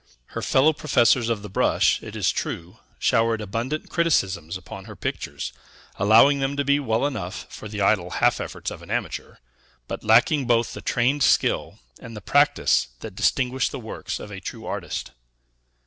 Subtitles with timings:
[0.33, 5.53] Her fellow professors of the brush, it is true, showered abundant criticisms upon her pictures,
[5.97, 9.35] allowing them to be well enough for the idle half efforts of an amateur,
[9.87, 14.39] but lacking both the trained skill and the practice that distinguish the works of a
[14.41, 15.11] true artist.